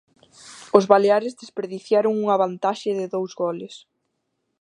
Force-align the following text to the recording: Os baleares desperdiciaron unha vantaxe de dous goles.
Os 0.77 0.85
baleares 0.91 1.37
desperdiciaron 1.41 2.13
unha 2.23 2.39
vantaxe 2.43 2.89
de 2.99 3.05
dous 3.15 3.31
goles. 3.41 3.75